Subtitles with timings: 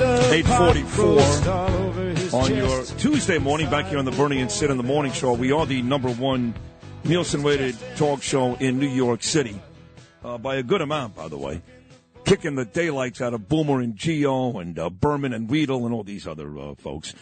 [0.00, 4.50] 844 roast all over his on your Tuesday morning back here on the Bernie and
[4.50, 5.32] Sid in the Morning Show.
[5.32, 6.54] We are the number one
[7.02, 9.60] Nielsen rated talk show in New York City
[10.22, 11.62] uh, by a good amount, by the way.
[12.24, 16.04] Kicking the daylights out of Boomer and Gio and uh, Berman and Weedle and all
[16.04, 17.12] these other uh, folks.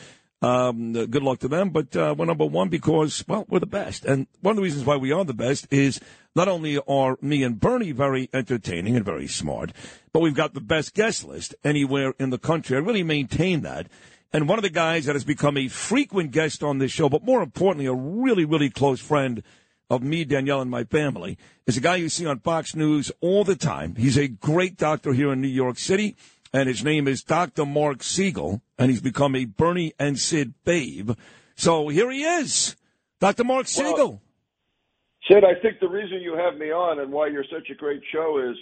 [0.43, 4.05] Um, good luck to them, but uh, we're number one because, well, we're the best.
[4.05, 5.99] And one of the reasons why we are the best is
[6.35, 9.73] not only are me and Bernie very entertaining and very smart,
[10.13, 12.77] but we've got the best guest list anywhere in the country.
[12.77, 13.89] I really maintain that.
[14.33, 17.25] And one of the guys that has become a frequent guest on this show, but
[17.25, 19.43] more importantly, a really, really close friend
[19.89, 23.45] of me, Danielle, and my family, is a guy you see on Fox News all
[23.45, 23.95] the time.
[23.95, 26.17] He's a great doctor here in New York City,
[26.53, 27.67] and his name is Dr.
[27.67, 31.13] Mark Siegel, and he's become a Bernie and Sid babe.
[31.57, 32.77] So here he is,
[33.21, 33.45] Dr.
[33.45, 34.21] Mark Siegel.
[35.29, 38.01] Sid, I think the reason you have me on and why you're such a great
[38.13, 38.57] show is,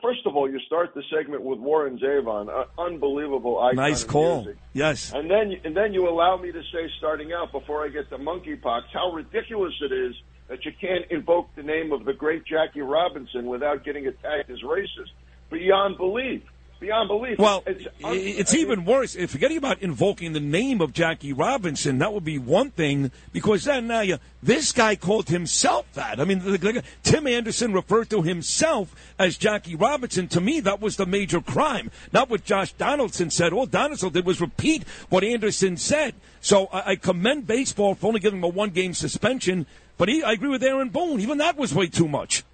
[0.00, 4.46] first of all, you start the segment with Warren Zevon, unbelievable icon nice call.
[4.72, 5.12] Yes.
[5.12, 8.18] And then, and then you allow me to say, starting out, before I get to
[8.18, 10.14] monkeypox, how ridiculous it is
[10.48, 14.62] that you can't invoke the name of the great Jackie Robinson without getting attacked as
[14.62, 15.10] racist.
[15.50, 16.42] Beyond belief.
[16.80, 17.38] Beyond belief.
[17.38, 19.14] Well, it's, it's even worse.
[19.14, 23.64] If Forgetting about invoking the name of Jackie Robinson, that would be one thing, because
[23.64, 26.20] then uh, now you, this guy called himself that.
[26.20, 30.28] I mean, the, the, Tim Anderson referred to himself as Jackie Robinson.
[30.28, 33.52] To me, that was the major crime, not what Josh Donaldson said.
[33.52, 36.14] All Donaldson did was repeat what Anderson said.
[36.40, 40.22] So I, I commend baseball for only giving him a one game suspension, but he,
[40.22, 41.20] I agree with Aaron Boone.
[41.20, 42.44] Even that was way too much.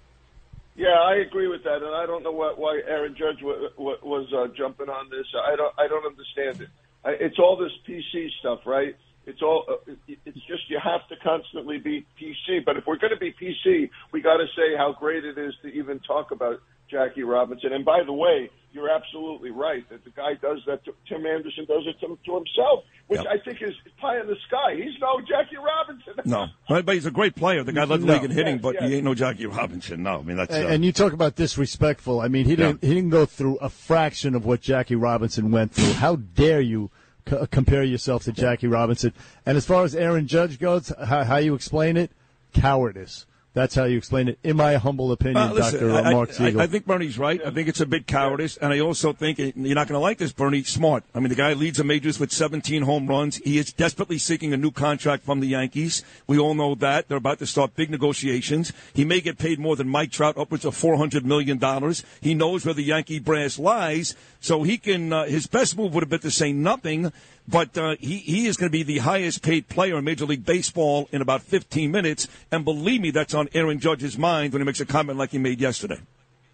[0.75, 3.97] Yeah, I agree with that, and I don't know what, why Aaron Judge w- w-
[4.03, 5.25] was uh, jumping on this.
[5.45, 6.69] I don't, I don't understand it.
[7.03, 8.95] I, it's all this PC stuff, right?
[9.25, 12.63] It's all, uh, it- it's just you have to constantly be PC.
[12.65, 15.53] But if we're going to be PC, we got to say how great it is
[15.63, 17.71] to even talk about Jackie Robinson.
[17.73, 20.83] And by the way, you're absolutely right that the guy does that.
[20.85, 23.27] To, Tim Anderson does it to, to himself, which Yep.
[23.29, 24.75] I think is pie in the sky.
[24.75, 26.13] He's no Jackie Robinson.
[26.25, 27.63] No, right, but he's a great player.
[27.63, 28.13] The guy led the No.
[28.13, 28.83] league in hitting, Yes, but yes.
[28.89, 30.03] he ain't no Jackie Robinson.
[30.03, 30.53] No, I mean that's.
[30.53, 32.21] And, uh, and you talk about disrespectful.
[32.21, 32.81] I mean, he didn't.
[32.83, 35.93] He didn't go through a fraction of what Jackie Robinson went through.
[35.93, 36.91] How dare you
[37.29, 39.13] c- compare yourself to Jackie Robinson?
[39.45, 42.11] And as far as Aaron Judge goes, how, how you explain it?
[42.53, 43.25] Cowardice.
[43.53, 46.33] That's how you explain it, in my humble opinion, Uh, listen, Doctor I, Mark I-
[46.33, 46.61] Siegel.
[46.61, 47.41] I, think Bernie's right.
[47.45, 50.19] I think it's a bit cowardice, and I also think you're not going to like
[50.19, 50.31] this.
[50.31, 51.03] Bernie, smart.
[51.13, 53.37] I mean, the guy leads the majors with 17 home runs.
[53.43, 56.01] He is desperately seeking a new contract from the Yankees.
[56.27, 58.71] We all know that they're about to start big negotiations.
[58.93, 62.05] He may get paid more than Mike Trout, upwards of 400 million dollars.
[62.21, 65.11] He knows where the Yankee brass lies, so he can.
[65.11, 67.11] Uh, his best move would have been to say nothing.
[67.51, 70.45] But uh, he, he is going to be the highest paid player in Major League
[70.45, 72.27] Baseball in about 15 minutes.
[72.49, 75.37] And believe me, that's on Aaron Judge's mind when he makes a comment like he
[75.37, 75.99] made yesterday.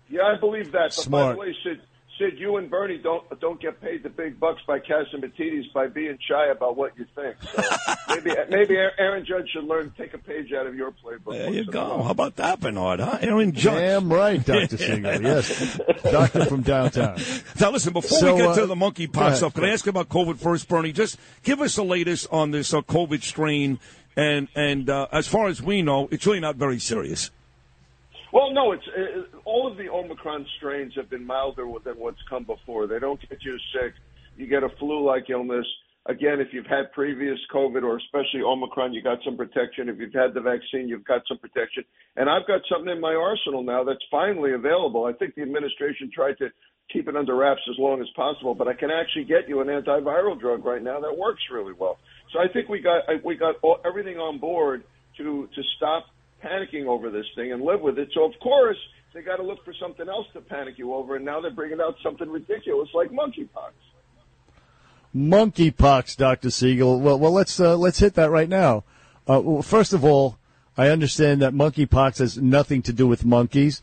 [0.09, 0.89] Yeah, I believe that.
[0.89, 1.37] But Smart.
[1.37, 1.81] by the way, Sid,
[2.17, 6.17] Sid, you and Bernie don't don't get paid the big bucks by Catsimatidis by being
[6.27, 7.35] shy about what you think.
[7.41, 7.63] So
[8.09, 11.33] maybe maybe Aaron Judge should learn to take a page out of your playbook.
[11.33, 12.01] There you go.
[12.03, 12.99] How about that, Bernard?
[12.99, 13.19] Huh?
[13.21, 13.75] Aaron Judge.
[13.75, 15.21] Damn right, Doctor Singer.
[15.21, 17.19] Yes, Doctor from downtown.
[17.59, 19.69] Now, listen, before So, we get uh, to the monkey go pox stuff, can I
[19.69, 20.91] ask you about COVID first, Bernie?
[20.91, 23.79] Just give us the latest on this uh, COVID strain.
[24.15, 27.29] And, and uh, as far as we know, it's really not very serious.
[28.33, 32.43] Well, no, it's uh, all of the Omicron strains have been milder than what's come
[32.43, 32.85] before.
[32.85, 33.93] They don't get you sick.
[34.35, 35.65] You get a flu-like illness.
[36.05, 39.87] Again, if you've had previous COVID or especially Omicron, you got some protection.
[39.87, 41.85] If you've had the vaccine, you've got some protection.
[42.17, 45.05] And I've got something in my arsenal now that's finally available.
[45.05, 46.49] I think the administration tried to
[46.91, 49.67] keep it under wraps as long as possible, but I can actually get you an
[49.67, 51.97] antiviral drug right now that works really well.
[52.33, 54.83] So I think we got we got all, everything on board
[55.17, 56.05] to to stop
[56.43, 58.09] panicking over this thing and live with it.
[58.13, 58.77] So of course
[59.13, 61.81] they got to look for something else to panic you over, and now they're bringing
[61.81, 63.71] out something ridiculous like monkeypox.
[65.15, 66.99] Monkeypox, Doctor Siegel.
[66.99, 68.83] Well, well, let's uh, let's hit that right now.
[69.27, 70.37] Uh, well, first of all,
[70.77, 73.81] I understand that monkeypox has nothing to do with monkeys.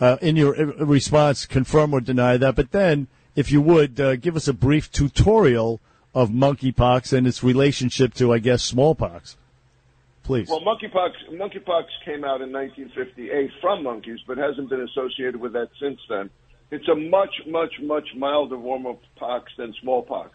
[0.00, 2.54] Uh, in your uh, response, confirm or deny that.
[2.54, 5.78] But then, if you would, uh, give us a brief tutorial
[6.14, 9.36] of monkeypox and its relationship to, I guess, smallpox.
[10.30, 10.48] Please.
[10.48, 15.70] Well, monkeypox monkeypox came out in 1958 from monkeys, but hasn't been associated with that
[15.80, 16.30] since then.
[16.70, 20.30] It's a much, much, much milder form of pox than smallpox.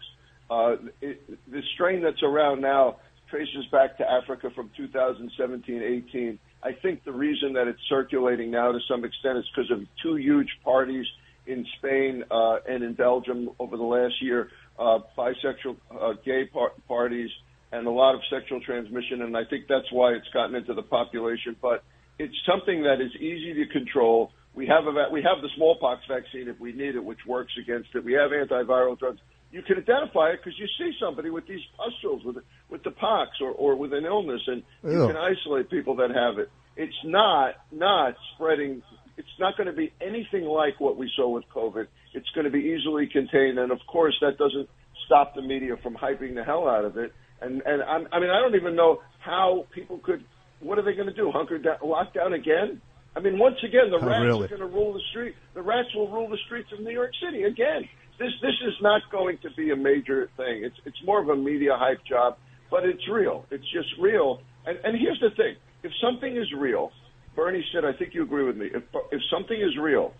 [0.50, 2.96] Uh, it, the strain that's around now
[3.30, 6.38] traces back to Africa from 2017-18.
[6.62, 10.16] I think the reason that it's circulating now to some extent is because of two
[10.16, 11.06] huge parties
[11.46, 16.72] in Spain uh, and in Belgium over the last year, uh, bisexual uh, gay par-
[16.86, 17.30] parties,
[17.76, 19.22] and a lot of sexual transmission.
[19.22, 21.56] And I think that's why it's gotten into the population.
[21.60, 21.84] But
[22.18, 24.32] it's something that is easy to control.
[24.54, 27.90] We have a we have the smallpox vaccine if we need it, which works against
[27.94, 28.04] it.
[28.04, 29.20] We have antiviral drugs
[29.50, 32.36] you can identify it because you see somebody with these pustules, with
[32.68, 36.38] with the pox or, or with an illness, and you can isolate people that have
[36.38, 36.50] it.
[36.76, 38.82] It's not not spreading.
[39.16, 41.86] It's not going to be anything like what we saw with COVID.
[42.12, 44.68] It's going to be easily contained, and of course, that doesn't
[45.06, 47.14] stop the media from hyping the hell out of it.
[47.40, 50.24] And and I'm, I mean, I don't even know how people could.
[50.60, 51.30] What are they going to do?
[51.30, 52.80] Hunker down, lock down again?
[53.14, 54.44] I mean, once again, the oh, rats really?
[54.44, 55.34] are going to rule the street.
[55.54, 57.88] The rats will rule the streets of New York City again
[58.18, 60.64] this this is not going to be a major thing.
[60.64, 62.36] It's it's more of a media hype job,
[62.70, 63.46] but it's real.
[63.50, 64.40] It's just real.
[64.66, 66.92] And and here's the thing: if something is real,
[67.34, 68.66] Bernie said, I think you agree with me.
[68.66, 70.14] If if something is real,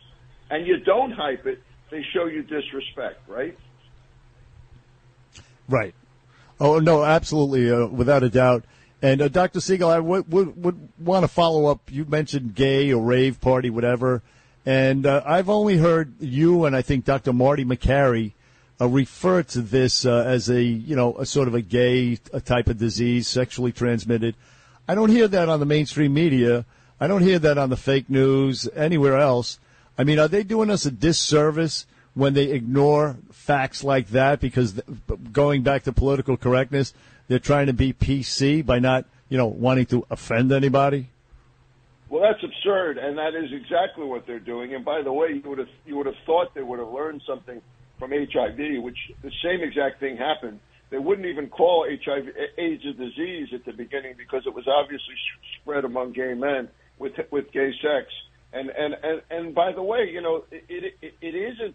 [0.51, 3.57] and you don't hype it, they show you disrespect, right?
[5.69, 5.95] Right.
[6.58, 8.64] Oh no, absolutely, uh, without a doubt.
[9.03, 9.61] And uh, Dr.
[9.61, 11.91] Siegel, I would, would, would want to follow up.
[11.91, 14.23] You mentioned gay or rave party, whatever.
[14.64, 17.32] And uh, I've only heard you and I think Dr.
[17.32, 18.32] Marty Makary
[18.81, 22.41] uh, refer to this uh, as a you know a sort of a gay a
[22.41, 24.35] type of disease, sexually transmitted.
[24.88, 26.64] I don't hear that on the mainstream media.
[27.00, 29.59] I don't hear that on the fake news anywhere else.
[29.99, 31.87] I mean, are they doing us a disservice
[32.17, 34.41] when they ignore facts like that?
[34.41, 34.81] Because
[35.33, 36.95] going back to political correctness,
[37.29, 41.11] they're trying to be PC by not you know wanting to offend anybody.
[42.09, 44.75] Well, that's absurd, and that is exactly what they're doing.
[44.75, 47.21] And by the way, you would have you would have thought they would have learned
[47.27, 47.61] something
[47.99, 50.59] from HIV, which the same exact thing happened.
[50.89, 55.15] They wouldn't even call HIV AIDS a disease at the beginning because it was obviously
[55.61, 58.07] spread among gay men with with gay sex.
[58.55, 61.75] And and and, and by the way, you know, it, it it isn't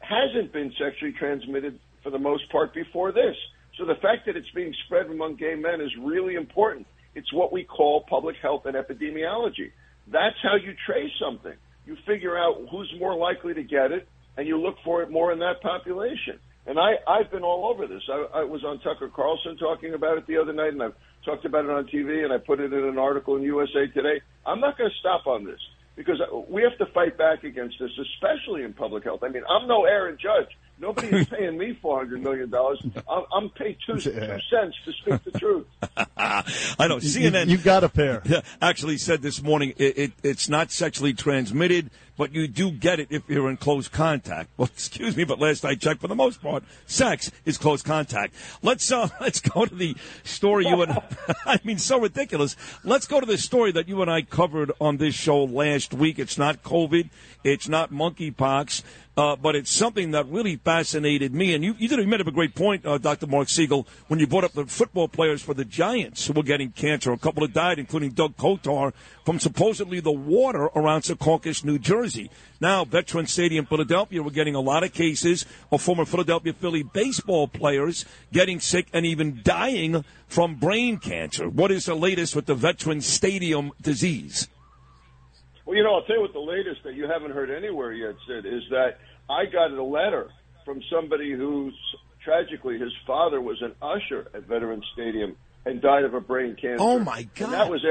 [0.00, 3.36] hasn't been sexually transmitted for the most part before this.
[3.78, 6.86] So the fact that it's being spread among gay men is really important.
[7.14, 9.72] It's what we call public health and epidemiology.
[10.10, 11.54] That's how you trace something.
[11.86, 15.32] You figure out who's more likely to get it, and you look for it more
[15.32, 16.38] in that population.
[16.66, 18.02] And I, I've been all over this.
[18.08, 20.94] I, I was on Tucker Carlson talking about it the other night, and I've
[21.24, 24.20] talked about it on TV, and I put it in an article in USA Today.
[24.46, 25.60] I'm not going to stop on this
[25.96, 29.22] because we have to fight back against this, especially in public health.
[29.22, 30.48] I mean, I'm no Aaron Judge.
[30.78, 32.82] Nobody is paying me four hundred million dollars.
[33.08, 35.66] I'm, I'm paid two, two cents to speak the truth.
[36.16, 37.46] I know CNN.
[37.46, 38.22] You, you got a pair.
[38.60, 43.08] Actually, said this morning it, it, it's not sexually transmitted but you do get it
[43.10, 44.50] if you're in close contact.
[44.62, 48.34] Well, excuse me, but last I checked, for the most part, sex is close contact.
[48.62, 50.98] Let's uh, let's go to the story you and
[51.46, 52.54] I mean, so ridiculous.
[52.84, 56.18] Let's go to the story that you and I covered on this show last week.
[56.18, 57.10] It's not COVID,
[57.44, 58.82] it's not monkeypox.
[59.14, 61.52] Uh, but it's something that really fascinated me.
[61.52, 63.26] And you, you did a made up a great point, uh, Dr.
[63.26, 66.70] Mark Siegel, when you brought up the football players for the Giants who were getting
[66.70, 67.12] cancer.
[67.12, 68.94] A couple have died, including Doug Kotar,
[69.26, 72.11] from supposedly the water around Secaucus, New Jersey.
[72.60, 77.48] Now, Veteran Stadium, Philadelphia, we're getting a lot of cases of former Philadelphia Philly baseball
[77.48, 81.48] players getting sick and even dying from brain cancer.
[81.48, 84.48] What is the latest with the Veteran Stadium disease?
[85.64, 88.14] Well, you know, I'll tell you what the latest that you haven't heard anywhere yet,
[88.26, 88.98] Sid, is that
[89.30, 90.30] I got a letter
[90.64, 91.74] from somebody who's
[92.24, 96.78] tragically his father was an usher at Veterans Stadium and died of a brain cancer.
[96.80, 97.44] Oh my God!
[97.44, 97.84] And that was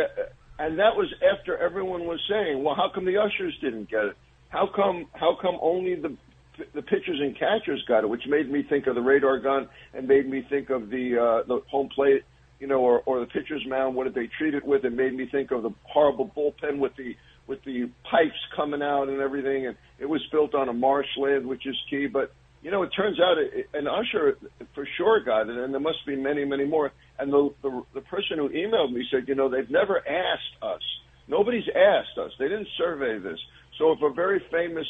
[0.62, 4.18] and that was after everyone was saying, "Well, how come the ushers didn't get it?
[4.50, 6.16] How come how come only the
[6.74, 10.08] the pitchers and catchers got it?" Which made me think of the radar gun and
[10.08, 12.24] made me think of the uh, the home plate,
[12.60, 13.96] you know, or or the pitcher's mound.
[13.96, 14.86] What did they treat it with?
[14.86, 17.16] It made me think of the horrible bullpen with the
[17.48, 21.66] with the pipes coming out and everything, and it was built on a marshland, which
[21.66, 22.06] is key.
[22.06, 23.38] But you know, it turns out
[23.74, 24.38] an usher
[24.76, 26.92] for sure got it, and there must be many, many more.
[27.18, 30.82] And the, the the person who emailed me said, you know, they've never asked us.
[31.28, 32.32] Nobody's asked us.
[32.38, 33.40] They didn't survey this.
[33.78, 34.86] So if a very famous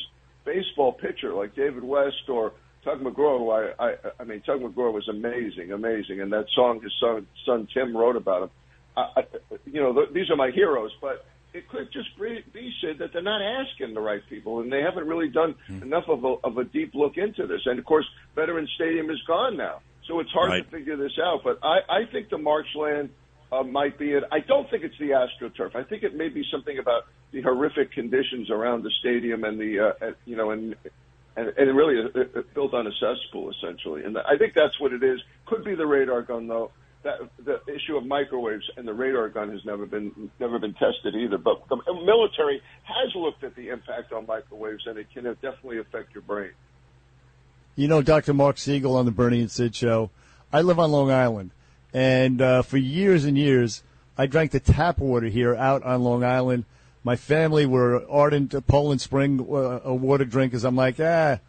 [0.45, 5.07] baseball pitcher like David West or Tug McGraw, I, I, I mean, Tug McGraw was
[5.07, 8.49] amazing, amazing, and that song his son, son Tim wrote about him.
[8.97, 9.21] I, I,
[9.65, 13.13] you know, th- these are my heroes, but it could just be, be said that
[13.13, 15.81] they're not asking the right people, and they haven't really done mm.
[15.81, 17.61] enough of a, of a deep look into this.
[17.65, 18.05] And of course,
[18.35, 20.63] Veterans Stadium is gone now, so it's hard right.
[20.63, 21.41] to figure this out.
[21.43, 23.09] But I, I think the Marchland
[23.51, 24.23] uh, might be it.
[24.31, 25.75] I don't think it's the AstroTurf.
[25.75, 29.93] I think it may be something about the horrific conditions around the stadium and the,
[30.01, 30.75] uh, you know, and
[31.35, 34.03] and, and it really is built on a cesspool essentially.
[34.03, 35.21] And I think that's what it is.
[35.45, 36.71] Could be the radar gun though.
[37.03, 41.15] That, the issue of microwaves and the radar gun has never been never been tested
[41.15, 41.37] either.
[41.37, 46.13] But the military has looked at the impact on microwaves, and it can definitely affect
[46.13, 46.51] your brain.
[47.75, 48.33] You know, Dr.
[48.33, 50.11] Mark Siegel on the Bernie and Sid show.
[50.53, 51.51] I live on Long Island,
[51.93, 53.81] and uh, for years and years,
[54.17, 56.65] I drank the tap water here out on Long Island
[57.03, 60.63] my family were ardent Poland Spring uh, water drinkers.
[60.63, 61.39] I'm like, ah,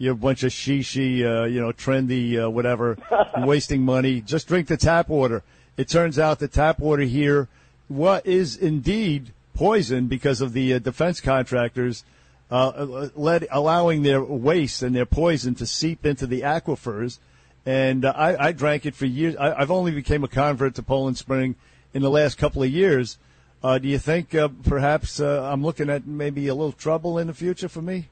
[0.00, 2.98] you're a bunch of shishi, uh, you know, trendy, uh, whatever,
[3.38, 4.20] wasting money.
[4.20, 5.42] Just drink the tap water.
[5.76, 7.48] It turns out the tap water here
[7.86, 12.04] what is indeed poison because of the uh, defense contractors
[12.50, 17.18] uh, uh, let, allowing their waste and their poison to seep into the aquifers.
[17.64, 19.36] And uh, I, I drank it for years.
[19.36, 21.54] I, I've only became a convert to Poland Spring
[21.94, 23.18] in the last couple of years
[23.62, 27.26] uh, do you think uh, perhaps uh, I'm looking at maybe a little trouble in
[27.26, 28.08] the future for me?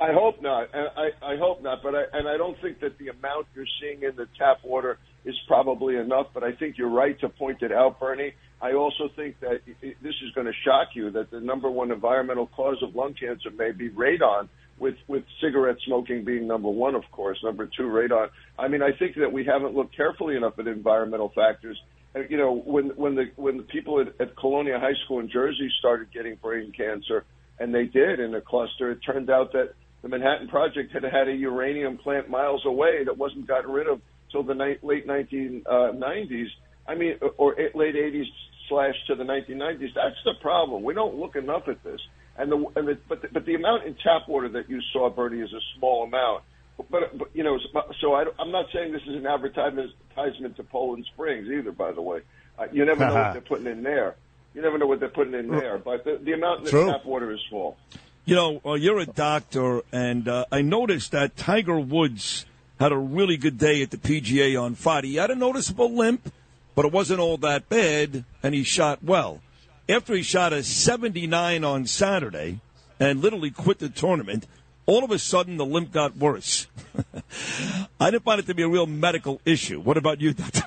[0.00, 0.68] I hope not.
[0.74, 1.78] I, I hope not.
[1.82, 4.98] But I, and I don't think that the amount you're seeing in the tap water
[5.24, 6.26] is probably enough.
[6.34, 8.34] But I think you're right to point it out, Bernie.
[8.60, 11.90] I also think that it, this is going to shock you that the number one
[11.90, 14.48] environmental cause of lung cancer may be radon,
[14.78, 17.38] with with cigarette smoking being number one, of course.
[17.44, 18.28] Number two, radon.
[18.58, 21.80] I mean, I think that we haven't looked carefully enough at environmental factors
[22.14, 25.30] uh, you know, when when the when the people at, at Colonia High School in
[25.30, 27.24] Jersey started getting brain cancer,
[27.58, 29.74] and they did in a cluster, it turned out that
[30.04, 34.02] the Manhattan Project had had a uranium plant miles away that wasn't gotten rid of
[34.30, 36.48] till the late 1990s.
[36.86, 38.26] I mean, or late 80s
[38.68, 39.94] slash to the 1990s.
[39.94, 40.82] That's the problem.
[40.82, 42.02] We don't look enough at this.
[42.36, 45.08] And the, and the but the, but the amount in tap water that you saw,
[45.08, 46.42] Bernie, is a small amount.
[46.90, 47.58] But, but you know,
[48.02, 51.72] so I, I'm not saying this is an advertisement to Poland Springs either.
[51.72, 52.20] By the way,
[52.58, 54.16] uh, you never know what they're putting in there.
[54.52, 55.78] You never know what they're putting in there.
[55.78, 56.90] But the, the amount in the True.
[56.90, 57.78] tap water is small.
[58.26, 62.46] You know, uh, you're a doctor, and uh, I noticed that Tiger Woods
[62.80, 65.08] had a really good day at the PGA on Friday.
[65.08, 66.32] He had a noticeable limp,
[66.74, 69.42] but it wasn't all that bad, and he shot well.
[69.90, 72.60] After he shot a 79 on Saturday
[72.98, 74.46] and literally quit the tournament,
[74.86, 76.66] all of a sudden the limp got worse.
[78.00, 79.80] I didn't find it to be a real medical issue.
[79.80, 80.63] What about you, Dr.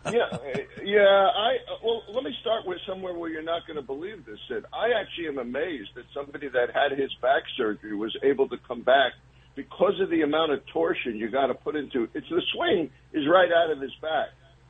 [0.12, 0.38] yeah,
[0.84, 1.28] yeah.
[1.36, 4.38] I well, let me start with somewhere where you're not going to believe this.
[4.48, 4.64] Sid.
[4.72, 8.82] I actually am amazed that somebody that had his back surgery was able to come
[8.82, 9.12] back
[9.54, 12.04] because of the amount of torsion you got to put into.
[12.04, 12.10] it.
[12.14, 14.28] It's the swing is right out of his back.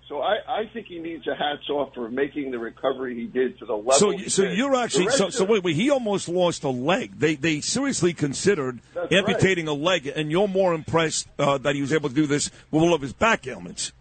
[0.09, 3.59] So I, I think he needs a hats off for making the recovery he did
[3.59, 3.93] to the level.
[3.93, 4.57] So, so did.
[4.57, 5.77] you're actually so, so wait, wait.
[5.77, 7.19] He almost lost a leg.
[7.19, 9.73] They they seriously considered amputating right.
[9.73, 12.83] a leg, and you're more impressed uh, that he was able to do this with
[12.83, 13.93] all of his back ailments.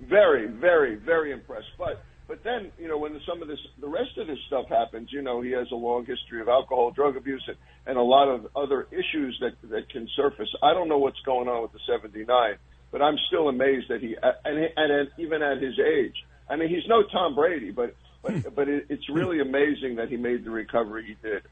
[0.00, 1.68] Very, very, very impressed.
[1.76, 5.12] But but then you know when some of this, the rest of this stuff happens.
[5.12, 8.28] You know he has a long history of alcohol, drug abuse, and, and a lot
[8.28, 10.48] of other issues that that can surface.
[10.62, 12.56] I don't know what's going on with the 79
[12.90, 16.14] but I'm still amazed that he and, and even at his age.
[16.48, 18.40] I mean, he's no Tom Brady, but but hmm.
[18.54, 21.42] but it, it's really amazing that he made the recovery he did.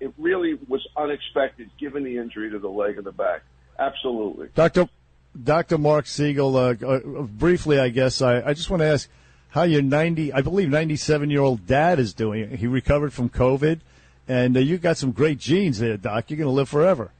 [0.00, 3.42] It really was unexpected given the injury to the leg and the back.
[3.78, 4.88] Absolutely, Doctor
[5.42, 6.56] Doctor Mark Siegel.
[6.56, 9.08] Uh, uh, briefly, I guess I, I just want to ask
[9.50, 12.56] how your 90, I believe 97 year old dad is doing.
[12.56, 13.80] He recovered from COVID,
[14.28, 16.30] and uh, you got some great genes there, Doc.
[16.30, 17.10] You're going to live forever.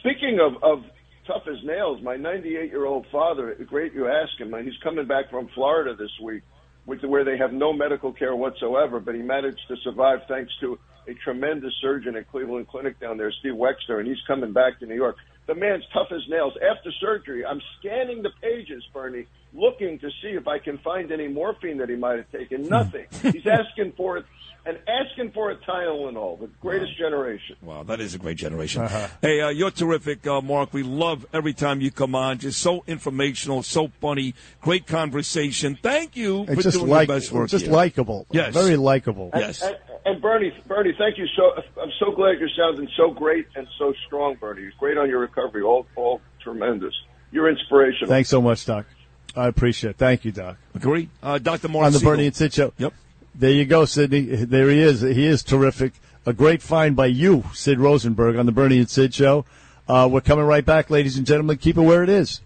[0.00, 0.84] Speaking of, of
[1.32, 2.02] tough as nails.
[2.02, 6.10] My 98 year old father, great you ask him, he's coming back from Florida this
[6.22, 6.42] week,
[6.86, 10.78] with where they have no medical care whatsoever, but he managed to survive thanks to
[11.08, 14.86] a tremendous surgeon at Cleveland Clinic down there, Steve Wexner, and he's coming back to
[14.86, 15.16] New York.
[15.46, 16.54] The man's tough as nails.
[16.56, 21.28] After surgery, I'm scanning the pages, Bernie, looking to see if I can find any
[21.28, 22.68] morphine that he might have taken.
[22.68, 23.06] Nothing.
[23.22, 24.24] He's asking for it
[24.64, 27.06] and asking for a Tylenol, the greatest wow.
[27.08, 27.56] generation.
[27.62, 28.82] Wow, that is a great generation.
[28.82, 29.08] Uh-huh.
[29.20, 30.72] Hey, uh, you're terrific, uh, Mark.
[30.72, 32.38] We love every time you come on.
[32.38, 35.76] Just so informational, so funny, great conversation.
[35.82, 37.50] Thank you for just doing like, your best work.
[37.50, 38.26] Just likable.
[38.30, 39.30] Yes, very likable.
[39.34, 39.62] Yes.
[39.62, 41.60] And, and, Bernie, Bernie, thank you so.
[41.80, 44.70] I'm so glad you're sounding so great and so strong, Bernie.
[44.78, 45.62] Great on your recovery.
[45.62, 46.94] All, all tremendous.
[47.32, 48.08] You're inspirational.
[48.08, 48.86] Thanks so much, Doc.
[49.36, 49.96] I appreciate it.
[49.96, 50.56] Thank you, Doc.
[50.74, 51.08] Agree.
[51.22, 51.68] Uh, Dr.
[51.68, 52.12] Mark On the Siegel.
[52.12, 52.72] Bernie and Sid Show.
[52.78, 52.92] Yep.
[53.34, 54.20] There you go, Sidney.
[54.22, 55.00] There he is.
[55.00, 55.94] He is terrific.
[56.26, 59.44] A great find by you, Sid Rosenberg, on the Bernie and Sid show.
[59.88, 61.56] Uh, we're coming right back, ladies and gentlemen.
[61.56, 62.40] Keep it where it is.